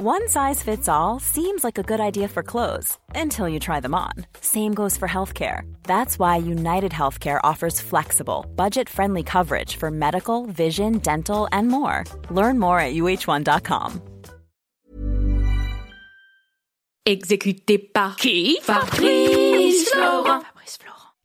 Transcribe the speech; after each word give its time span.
One 0.00 0.28
size 0.28 0.62
fits 0.62 0.88
all 0.88 1.18
seems 1.18 1.64
like 1.64 1.76
a 1.76 1.82
good 1.82 1.98
idea 1.98 2.28
for 2.28 2.44
clothes 2.44 2.96
until 3.16 3.48
you 3.48 3.58
try 3.58 3.80
them 3.80 3.96
on. 3.96 4.12
Same 4.40 4.72
goes 4.72 4.96
for 4.96 5.08
healthcare. 5.08 5.62
That's 5.82 6.20
why 6.20 6.36
United 6.36 6.92
Healthcare 6.92 7.40
offers 7.42 7.80
flexible, 7.80 8.46
budget 8.54 8.88
friendly 8.88 9.24
coverage 9.24 9.74
for 9.74 9.90
medical, 9.90 10.46
vision, 10.46 10.98
dental, 10.98 11.48
and 11.50 11.66
more. 11.66 12.04
Learn 12.30 12.60
more 12.60 12.78
at 12.78 12.94
uh1.com. 12.94 14.00
Exécuté 17.04 17.92
par 17.92 18.14
qui 18.16 18.60
Fabrice 18.62 19.88
Florent. 19.90 20.37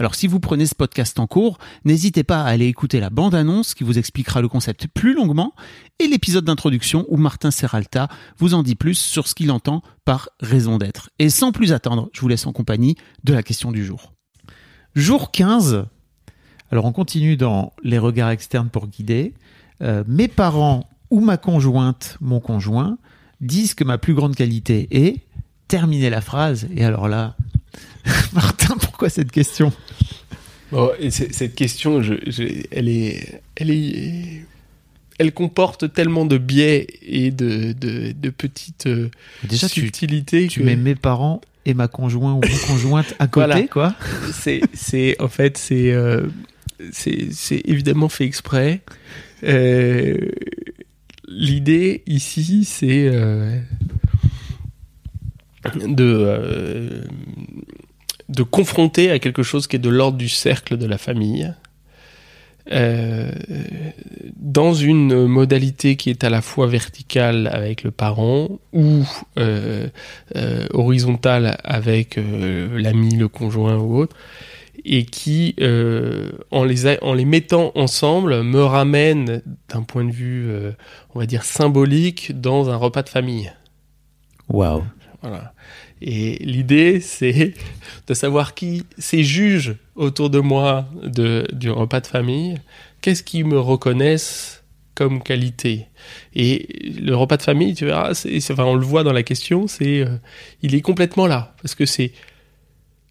Alors 0.00 0.14
si 0.14 0.28
vous 0.28 0.40
prenez 0.40 0.64
ce 0.64 0.74
podcast 0.74 1.18
en 1.18 1.26
cours, 1.26 1.58
n'hésitez 1.84 2.24
pas 2.24 2.40
à 2.40 2.46
aller 2.46 2.64
écouter 2.64 3.00
la 3.00 3.10
bande-annonce 3.10 3.74
qui 3.74 3.84
vous 3.84 3.98
expliquera 3.98 4.40
le 4.40 4.48
concept 4.48 4.86
plus 4.86 5.12
longuement 5.12 5.52
et 5.98 6.08
l'épisode 6.08 6.46
d'introduction 6.46 7.04
où 7.10 7.18
Martin 7.18 7.50
Serralta 7.50 8.08
vous 8.38 8.54
en 8.54 8.62
dit 8.62 8.76
plus 8.76 8.94
sur 8.94 9.28
ce 9.28 9.34
qu'il 9.34 9.50
entend 9.50 9.82
par 10.06 10.30
raison 10.40 10.78
d'être. 10.78 11.10
Et 11.18 11.28
sans 11.28 11.52
plus 11.52 11.74
attendre, 11.74 12.08
je 12.14 12.22
vous 12.22 12.28
laisse 12.28 12.46
en 12.46 12.52
compagnie 12.52 12.96
de 13.24 13.34
la 13.34 13.42
question 13.42 13.72
du 13.72 13.84
jour. 13.84 14.14
Jour 14.94 15.32
15. 15.32 15.84
Alors 16.72 16.86
on 16.86 16.92
continue 16.92 17.36
dans 17.36 17.74
les 17.82 17.98
regards 17.98 18.30
externes 18.30 18.70
pour 18.70 18.86
guider. 18.86 19.34
Euh, 19.82 20.02
mes 20.06 20.28
parents 20.28 20.88
ou 21.10 21.20
ma 21.20 21.36
conjointe, 21.36 22.16
mon 22.22 22.40
conjoint, 22.40 22.96
disent 23.42 23.74
que 23.74 23.84
ma 23.84 23.98
plus 23.98 24.14
grande 24.14 24.34
qualité 24.34 24.88
est 24.92 25.26
terminer 25.68 26.08
la 26.08 26.22
phrase. 26.22 26.68
Et 26.74 26.86
alors 26.86 27.06
là, 27.06 27.36
Martin, 28.32 28.76
pourquoi 28.78 29.08
cette 29.08 29.30
question? 29.30 29.72
Bon, 30.72 30.90
et 31.00 31.10
c'est- 31.10 31.32
cette 31.32 31.54
question, 31.54 32.02
je, 32.02 32.14
je- 32.26 32.62
elle 32.70 32.88
est, 32.88 33.40
elle 33.56 33.70
est, 33.70 34.44
elle 35.18 35.32
comporte 35.32 35.92
tellement 35.92 36.24
de 36.24 36.38
biais 36.38 36.86
et 37.02 37.30
de, 37.30 37.72
de, 37.72 38.12
de 38.12 38.30
petites 38.30 38.86
euh, 38.86 39.10
Déjà, 39.48 39.68
tu, 39.68 39.80
subtilités 39.80 40.46
tu 40.48 40.60
que 40.60 40.64
mets 40.64 40.76
mes 40.76 40.94
parents 40.94 41.40
et 41.66 41.74
ma 41.74 41.88
conjointe 41.88 42.44
ou 42.44 42.48
mon 42.50 42.66
conjointe 42.66 43.14
à 43.18 43.26
côté, 43.28 43.46
Voilà. 43.46 43.62
quoi. 43.68 43.94
c'est, 44.32 44.60
c'est, 44.72 45.20
en 45.20 45.28
fait, 45.28 45.58
c'est, 45.58 45.92
euh, 45.92 46.26
c'est, 46.92 47.28
évidemment 47.66 48.08
fait 48.08 48.24
exprès. 48.24 48.80
Euh, 49.42 50.16
l'idée 51.28 52.02
ici, 52.06 52.64
c'est 52.64 53.10
de, 55.86 57.02
de 58.30 58.42
confronter 58.42 59.10
à 59.10 59.18
quelque 59.18 59.42
chose 59.42 59.66
qui 59.66 59.76
est 59.76 59.80
de 59.80 59.90
l'ordre 59.90 60.16
du 60.16 60.28
cercle 60.28 60.76
de 60.76 60.86
la 60.86 60.98
famille. 60.98 61.52
euh, 62.72 63.30
dans 64.36 64.74
une 64.74 65.26
modalité 65.26 65.96
qui 65.96 66.10
est 66.10 66.24
à 66.24 66.30
la 66.30 66.40
fois 66.40 66.66
verticale 66.66 67.48
avec 67.52 67.82
le 67.82 67.90
parent 67.90 68.48
ou 68.72 69.04
euh, 69.38 69.88
euh, 70.36 70.66
horizontale 70.72 71.58
avec 71.64 72.16
l'ami, 72.16 73.16
le 73.16 73.28
conjoint 73.28 73.76
ou 73.76 73.98
autre, 73.98 74.16
et 74.84 75.04
qui, 75.04 75.54
en, 76.50 76.64
les 76.64 76.98
en 77.02 77.12
les 77.12 77.24
mettant 77.24 77.72
ensemble, 77.74 78.42
me 78.42 78.62
ramène 78.62 79.42
d'un 79.68 79.82
point 79.82 80.04
de 80.04 80.12
vue, 80.12 80.48
on 81.14 81.18
va 81.18 81.26
dire, 81.26 81.44
symbolique 81.44 82.40
dans 82.40 82.70
un 82.70 82.76
repas 82.76 83.02
de 83.02 83.08
famille. 83.08 83.52
Waouh. 84.48 84.84
Et 86.02 86.38
l'idée, 86.44 87.00
c'est 87.00 87.54
de 88.06 88.14
savoir 88.14 88.54
qui 88.54 88.84
ces 88.98 89.22
juges 89.22 89.76
autour 89.94 90.30
de 90.30 90.40
moi 90.40 90.88
de, 91.02 91.46
du 91.52 91.70
repas 91.70 92.00
de 92.00 92.06
famille, 92.06 92.56
qu'est-ce 93.00 93.22
qu'ils 93.22 93.44
me 93.44 93.58
reconnaissent 93.58 94.62
comme 94.94 95.22
qualité. 95.22 95.86
Et 96.34 96.68
le 97.00 97.14
repas 97.14 97.36
de 97.36 97.42
famille, 97.42 97.74
tu 97.74 97.86
verras, 97.86 98.12
on 98.58 98.74
le 98.74 98.84
voit 98.84 99.02
dans 99.02 99.12
la 99.12 99.22
question, 99.22 99.66
c'est, 99.66 100.00
euh, 100.00 100.16
il 100.62 100.74
est 100.74 100.82
complètement 100.82 101.26
là. 101.26 101.54
Parce 101.62 101.74
que 101.74 101.86
c'est 101.86 102.12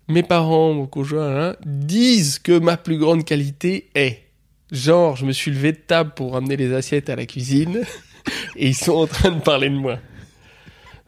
mes 0.08 0.24
parents, 0.24 0.74
mon 0.74 0.88
conjoint, 0.88 1.50
hein, 1.50 1.56
disent 1.66 2.40
que 2.40 2.60
ma 2.60 2.78
plus 2.78 2.98
grande 2.98 3.26
qualité 3.26 3.90
est. 3.96 4.24
Genre, 4.72 5.16
je 5.16 5.26
me 5.26 5.32
suis 5.32 5.50
levé 5.50 5.72
de 5.72 5.78
table 5.78 6.12
pour 6.16 6.34
ramener 6.34 6.58
les 6.58 6.74
assiettes 6.74 7.10
à 7.10 7.16
la 7.16 7.26
cuisine 7.26 7.82
et 8.56 8.68
ils 8.68 8.76
sont 8.76 8.94
en 8.94 9.08
train 9.08 9.32
de 9.32 9.42
parler 9.42 9.70
de 9.70 9.76
moi. 9.76 9.98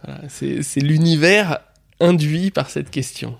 Voilà, 0.03 0.21
c'est 0.29 0.63
c'est 0.63 0.79
l'univers 0.79 1.59
induit 1.99 2.51
par 2.51 2.69
cette 2.69 2.89
question. 2.89 3.37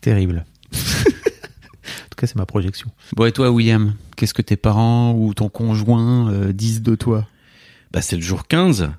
Terrible. 0.00 0.44
en 0.74 0.76
tout 0.76 2.16
cas, 2.16 2.26
c'est 2.26 2.36
ma 2.36 2.46
projection. 2.46 2.90
Bon, 3.16 3.24
et 3.24 3.32
toi, 3.32 3.50
William, 3.50 3.94
qu'est-ce 4.16 4.34
que 4.34 4.42
tes 4.42 4.56
parents 4.56 5.12
ou 5.14 5.34
ton 5.34 5.48
conjoint 5.48 6.30
euh, 6.30 6.52
disent 6.52 6.82
de 6.82 6.94
toi? 6.94 7.26
Bah, 7.92 8.00
c'est 8.00 8.16
le 8.16 8.22
jour 8.22 8.46
15. 8.46 8.90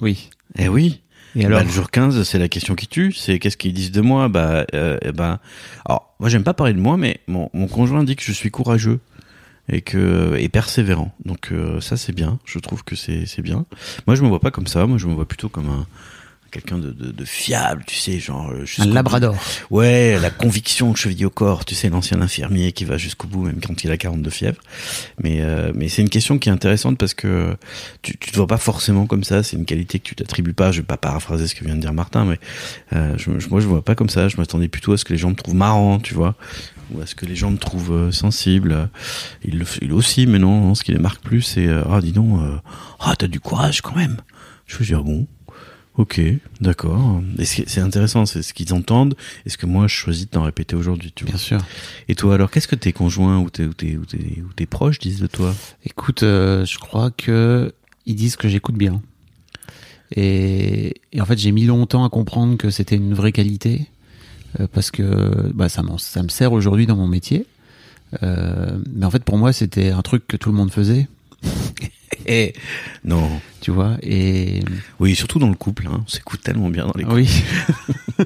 Oui. 0.00 0.30
Eh 0.58 0.68
oui. 0.68 1.00
Et 1.36 1.44
alors? 1.44 1.60
Bah, 1.60 1.64
le 1.64 1.70
jour 1.70 1.90
15, 1.90 2.22
c'est 2.24 2.38
la 2.38 2.48
question 2.48 2.74
qui 2.74 2.88
tue. 2.88 3.12
C'est 3.12 3.38
qu'est-ce 3.38 3.56
qu'ils 3.56 3.74
disent 3.74 3.92
de 3.92 4.00
moi? 4.00 4.28
Bah, 4.28 4.64
euh, 4.74 4.98
eh 5.02 5.12
ben, 5.12 5.38
alors, 5.84 6.14
moi, 6.18 6.28
j'aime 6.28 6.44
pas 6.44 6.54
parler 6.54 6.72
de 6.72 6.80
moi, 6.80 6.96
mais 6.96 7.20
mon, 7.28 7.50
mon 7.52 7.68
conjoint 7.68 8.02
dit 8.02 8.16
que 8.16 8.24
je 8.24 8.32
suis 8.32 8.50
courageux 8.50 9.00
et 9.70 9.82
que 9.82 10.34
et 10.38 10.48
persévérant. 10.48 11.14
Donc 11.24 11.52
euh, 11.52 11.80
ça, 11.80 11.96
c'est 11.96 12.14
bien. 12.14 12.38
Je 12.44 12.58
trouve 12.58 12.84
que 12.84 12.96
c'est 12.96 13.26
c'est 13.26 13.42
bien. 13.42 13.66
Moi, 14.06 14.16
je 14.16 14.22
me 14.22 14.28
vois 14.28 14.40
pas 14.40 14.50
comme 14.50 14.66
ça. 14.66 14.86
Moi, 14.86 14.98
je 14.98 15.06
me 15.06 15.14
vois 15.14 15.28
plutôt 15.28 15.48
comme 15.48 15.68
un 15.68 15.86
quelqu'un 16.50 16.78
de, 16.78 16.90
de, 16.92 17.10
de 17.12 17.24
fiable, 17.24 17.84
tu 17.86 17.96
sais, 17.96 18.18
genre 18.18 18.50
euh, 18.50 18.64
Un 18.78 18.86
labrador. 18.86 19.34
bout. 19.34 19.76
Ouais, 19.76 20.18
la 20.20 20.30
conviction 20.30 20.94
cheville 20.94 21.26
au 21.26 21.30
corps, 21.30 21.64
tu 21.64 21.74
sais, 21.74 21.88
l'ancien 21.88 22.20
infirmier 22.22 22.72
qui 22.72 22.84
va 22.84 22.96
jusqu'au 22.98 23.26
bout, 23.28 23.42
même 23.44 23.60
quand 23.60 23.84
il 23.84 23.90
a 23.90 23.96
42 23.96 24.30
fièvres. 24.30 24.60
Mais, 25.22 25.40
euh, 25.40 25.72
mais 25.74 25.88
c'est 25.88 26.02
une 26.02 26.08
question 26.08 26.38
qui 26.38 26.48
est 26.48 26.52
intéressante 26.52 26.96
parce 26.98 27.14
que 27.14 27.56
tu, 28.02 28.16
tu 28.18 28.30
te 28.30 28.36
vois 28.36 28.46
pas 28.46 28.56
forcément 28.58 29.06
comme 29.06 29.24
ça, 29.24 29.42
c'est 29.42 29.56
une 29.56 29.64
qualité 29.66 29.98
que 29.98 30.04
tu 30.04 30.14
t'attribues 30.14 30.54
pas. 30.54 30.72
Je 30.72 30.80
vais 30.80 30.86
pas 30.86 30.96
paraphraser 30.96 31.46
ce 31.46 31.54
que 31.54 31.64
vient 31.64 31.76
de 31.76 31.80
dire 31.80 31.92
Martin, 31.92 32.24
mais 32.24 32.38
euh, 32.94 33.14
je, 33.18 33.38
je- 33.38 33.48
moi 33.48 33.60
je 33.60 33.66
vois 33.66 33.84
pas 33.84 33.94
comme 33.94 34.08
ça. 34.08 34.28
Je 34.28 34.36
m'attendais 34.36 34.68
plutôt 34.68 34.92
à 34.92 34.96
ce 34.96 35.04
que 35.04 35.12
les 35.12 35.18
gens 35.18 35.30
me 35.30 35.34
trouvent 35.34 35.54
marrant, 35.54 35.98
tu 36.00 36.14
vois, 36.14 36.34
ou 36.92 37.00
à 37.00 37.06
ce 37.06 37.14
que 37.14 37.26
les 37.26 37.36
gens 37.36 37.50
me 37.50 37.58
trouvent 37.58 37.92
euh, 37.92 38.10
sensible. 38.12 38.88
Il 39.44 39.58
le 39.58 39.64
fait 39.64 39.80
il 39.82 39.92
aussi, 39.92 40.26
mais 40.26 40.38
non, 40.38 40.60
non, 40.60 40.74
ce 40.74 40.82
qui 40.84 40.92
les 40.92 40.98
marque 40.98 41.22
plus, 41.22 41.42
c'est 41.42 41.66
euh, 41.66 41.82
ah 41.90 42.00
dis 42.00 42.12
donc, 42.12 42.40
euh, 42.40 42.56
ah 43.00 43.14
t'as 43.18 43.26
du 43.28 43.40
courage 43.40 43.80
quand 43.82 43.94
même. 43.96 44.16
Je 44.66 44.76
veux 44.78 44.84
dire 44.84 45.02
bon. 45.04 45.26
Ok, 45.98 46.20
d'accord. 46.60 47.20
C'est 47.42 47.80
intéressant, 47.80 48.24
c'est 48.24 48.42
ce 48.42 48.54
qu'ils 48.54 48.72
entendent 48.72 49.16
et 49.44 49.50
ce 49.50 49.58
que 49.58 49.66
moi 49.66 49.88
je 49.88 49.94
choisis 49.94 50.26
de 50.26 50.30
t'en 50.30 50.44
répéter 50.44 50.76
aujourd'hui, 50.76 51.12
tu 51.12 51.24
vois. 51.24 51.32
Bien 51.32 51.38
sûr. 51.38 51.58
Et 52.08 52.14
toi 52.14 52.34
alors, 52.34 52.52
qu'est-ce 52.52 52.68
que 52.68 52.76
tes 52.76 52.92
conjoints 52.92 53.38
ou 53.40 53.50
tes, 53.50 53.66
ou 53.66 53.74
tes, 53.74 53.96
ou 53.96 54.04
tes, 54.06 54.42
ou 54.48 54.52
tes 54.54 54.66
proches 54.66 55.00
disent 55.00 55.18
de 55.20 55.26
toi? 55.26 55.52
Écoute, 55.84 56.22
euh, 56.22 56.64
je 56.64 56.78
crois 56.78 57.10
que 57.10 57.74
ils 58.06 58.14
disent 58.14 58.36
que 58.36 58.48
j'écoute 58.48 58.76
bien. 58.76 59.02
Et, 60.14 60.94
et 61.12 61.20
en 61.20 61.26
fait, 61.26 61.36
j'ai 61.36 61.50
mis 61.50 61.66
longtemps 61.66 62.04
à 62.04 62.08
comprendre 62.08 62.56
que 62.56 62.70
c'était 62.70 62.96
une 62.96 63.12
vraie 63.12 63.32
qualité 63.32 63.88
euh, 64.60 64.68
parce 64.72 64.92
que 64.92 65.50
bah, 65.52 65.68
ça, 65.68 65.82
ça 65.98 66.22
me 66.22 66.28
sert 66.28 66.52
aujourd'hui 66.52 66.86
dans 66.86 66.96
mon 66.96 67.08
métier. 67.08 67.44
Euh, 68.22 68.78
mais 68.94 69.04
en 69.04 69.10
fait, 69.10 69.24
pour 69.24 69.36
moi, 69.36 69.52
c'était 69.52 69.90
un 69.90 70.02
truc 70.02 70.26
que 70.28 70.36
tout 70.36 70.50
le 70.50 70.56
monde 70.56 70.70
faisait, 70.70 71.08
Eh 72.30 72.52
non. 73.04 73.40
tu 73.62 73.70
vois. 73.70 73.96
Et 74.02 74.60
Oui, 75.00 75.16
surtout 75.16 75.38
dans 75.38 75.48
le 75.48 75.54
couple, 75.54 75.86
hein. 75.88 76.02
on 76.04 76.08
s'écoute 76.08 76.42
tellement 76.42 76.68
bien 76.68 76.86
dans 76.86 76.92
les 76.94 77.04
couples. 77.04 77.16
oui, 77.16 77.42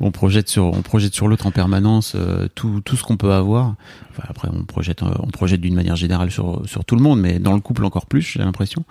on 0.00 0.10
projette 0.10 0.48
sur 0.48 0.66
on 0.66 0.82
projette 0.82 1.14
sur 1.14 1.28
l'autre 1.28 1.46
en 1.46 1.50
permanence 1.52 2.14
euh, 2.16 2.48
tout 2.54 2.80
tout 2.84 2.96
ce 2.96 3.04
qu'on 3.04 3.16
peut 3.16 3.32
avoir. 3.32 3.74
Enfin, 4.10 4.24
après, 4.28 4.48
on 4.52 4.64
projette 4.64 5.02
euh, 5.02 5.14
on 5.20 5.28
projette 5.28 5.60
d'une 5.60 5.74
manière 5.74 5.96
générale 5.96 6.30
sur 6.30 6.62
sur 6.68 6.84
tout 6.84 6.96
le 6.96 7.02
monde, 7.02 7.20
mais 7.20 7.38
dans 7.38 7.54
le 7.54 7.60
couple 7.60 7.84
encore 7.84 8.06
plus, 8.06 8.22
j'ai 8.22 8.40
l'impression. 8.40 8.84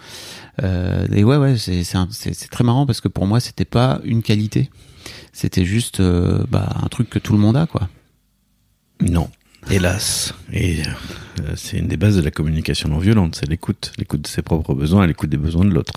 Euh, 0.63 1.05
et 1.11 1.23
ouais, 1.23 1.37
ouais, 1.37 1.57
c'est 1.57 1.83
c'est 1.83 1.97
un- 1.97 2.07
c'est 2.11 2.33
c'est 2.33 2.47
très 2.49 2.63
marrant 2.63 2.85
parce 2.85 3.01
que 3.01 3.07
pour 3.09 3.27
moi, 3.27 3.39
c'était 3.39 3.65
pas 3.65 3.99
une 4.05 4.23
qualité, 4.23 4.69
c'était 5.33 5.65
juste 5.65 5.99
euh, 5.99 6.43
bah, 6.49 6.69
un 6.81 6.87
truc 6.87 7.09
que 7.09 7.19
tout 7.19 7.33
le 7.33 7.39
monde 7.39 7.57
a, 7.57 7.65
quoi. 7.67 7.89
Non, 9.01 9.29
hélas. 9.69 10.33
Et 10.53 10.81
euh, 11.41 11.53
c'est 11.55 11.77
une 11.77 11.87
des 11.87 11.97
bases 11.97 12.15
de 12.15 12.21
la 12.21 12.31
communication 12.31 12.89
non 12.89 12.99
violente, 12.99 13.35
c'est 13.35 13.47
l'écoute, 13.49 13.91
l'écoute 13.97 14.21
de 14.21 14.27
ses 14.27 14.41
propres 14.41 14.73
besoins 14.73 15.03
et 15.03 15.07
l'écoute 15.07 15.29
des 15.29 15.37
besoins 15.37 15.65
de 15.65 15.71
l'autre. 15.73 15.93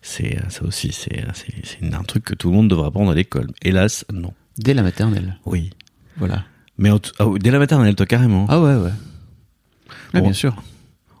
C'est 0.00 0.38
euh, 0.38 0.48
ça 0.48 0.64
aussi, 0.64 0.92
c'est 0.92 1.24
c'est 1.34 1.52
c'est 1.64 1.94
un 1.94 2.02
truc 2.02 2.24
que 2.24 2.34
tout 2.34 2.50
le 2.50 2.56
monde 2.56 2.68
devrait 2.68 2.88
apprendre 2.88 3.10
à 3.10 3.14
l'école. 3.14 3.48
Hélas, 3.62 4.04
non. 4.12 4.32
Dès 4.58 4.74
la 4.74 4.82
maternelle, 4.82 5.38
Oui. 5.46 5.70
voilà. 6.16 6.44
Mais 6.78 6.90
ah 7.18 7.24
dès 7.38 7.50
la 7.50 7.58
maternelle, 7.58 7.94
toi 7.94 8.06
carrément. 8.06 8.46
Ah 8.48 8.60
ouais, 8.60 8.74
ouais. 8.76 10.20
Bien 10.20 10.32
sûr. 10.32 10.62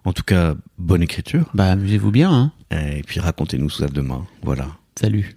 En 0.04 0.12
tout 0.12 0.22
cas, 0.24 0.54
bonne 0.78 1.02
écriture. 1.02 1.48
Bah, 1.54 1.70
amusez-vous 1.70 2.10
bien, 2.10 2.32
hein. 2.32 2.52
Et 2.72 3.02
puis 3.02 3.20
racontez-nous 3.20 3.70
ça 3.70 3.86
demain. 3.86 4.26
Voilà. 4.42 4.68
Salut. 4.98 5.36